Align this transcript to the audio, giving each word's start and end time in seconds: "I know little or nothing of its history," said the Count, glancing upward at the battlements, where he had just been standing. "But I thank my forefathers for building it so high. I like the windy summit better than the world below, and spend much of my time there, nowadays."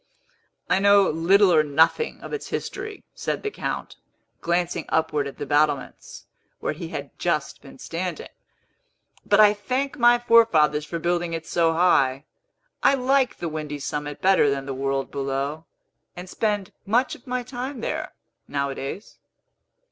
"I 0.67 0.79
know 0.79 1.07
little 1.11 1.53
or 1.53 1.61
nothing 1.61 2.21
of 2.21 2.33
its 2.33 2.47
history," 2.47 3.03
said 3.13 3.43
the 3.43 3.51
Count, 3.51 3.97
glancing 4.39 4.85
upward 4.89 5.27
at 5.27 5.37
the 5.37 5.45
battlements, 5.45 6.25
where 6.59 6.73
he 6.73 6.87
had 6.87 7.11
just 7.19 7.61
been 7.61 7.77
standing. 7.77 8.27
"But 9.27 9.39
I 9.39 9.53
thank 9.53 9.99
my 9.99 10.17
forefathers 10.17 10.85
for 10.87 10.97
building 10.97 11.33
it 11.33 11.45
so 11.45 11.73
high. 11.73 12.25
I 12.81 12.95
like 12.95 13.37
the 13.37 13.47
windy 13.47 13.77
summit 13.77 14.21
better 14.23 14.49
than 14.49 14.65
the 14.65 14.73
world 14.73 15.11
below, 15.11 15.65
and 16.15 16.27
spend 16.27 16.71
much 16.87 17.13
of 17.13 17.27
my 17.27 17.43
time 17.43 17.81
there, 17.81 18.15
nowadays." 18.47 19.19